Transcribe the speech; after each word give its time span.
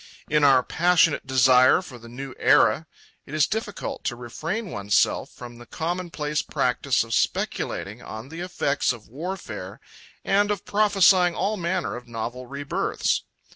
In 0.31 0.43
our 0.43 0.63
passionate 0.63 1.27
desire 1.27 1.83
for 1.83 1.99
the 1.99 2.09
new 2.09 2.33
era, 2.39 2.87
it 3.27 3.35
is 3.35 3.45
difficult 3.45 4.03
to 4.05 4.15
refrain 4.15 4.71
oneself 4.71 5.29
from 5.29 5.59
the 5.59 5.67
commonplace 5.67 6.41
practice 6.41 7.03
of 7.03 7.13
speculating 7.13 8.01
on 8.01 8.29
the 8.29 8.39
effects 8.39 8.91
of 8.93 9.07
warfare 9.09 9.79
and 10.25 10.49
of 10.49 10.65
prophesying 10.65 11.35
all 11.35 11.55
manner 11.55 11.95
of 11.95 12.07
novel 12.07 12.47
rebirths. 12.47 13.21